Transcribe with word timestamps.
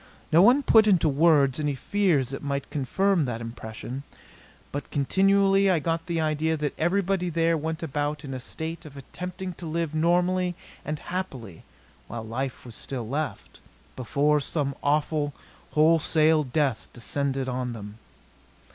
No 0.31 0.41
one 0.41 0.63
put 0.63 0.87
into 0.87 1.07
words 1.07 1.59
any 1.59 1.75
fears 1.75 2.29
that 2.29 2.41
might 2.41 2.71
confirm 2.71 3.25
that 3.25 3.39
impression; 3.39 4.01
but 4.71 4.89
continually 4.89 5.69
I 5.69 5.77
got 5.77 6.07
the 6.07 6.19
idea 6.19 6.57
that 6.57 6.73
everybody 6.79 7.29
there 7.29 7.55
went 7.55 7.83
about 7.83 8.25
in 8.25 8.33
a 8.33 8.39
state 8.39 8.83
of 8.83 8.97
attempting 8.97 9.53
to 9.59 9.67
live 9.67 9.93
normally 9.93 10.55
and 10.83 10.97
happily 10.97 11.65
while 12.07 12.23
life 12.23 12.65
was 12.65 12.73
still 12.73 13.07
left 13.07 13.59
before 13.95 14.39
some 14.39 14.73
awful, 14.81 15.35
wholesale 15.73 16.41
death 16.43 16.89
descended 16.93 17.47
on 17.47 17.73
them. 17.73 17.99